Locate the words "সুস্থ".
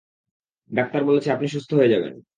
1.47-1.69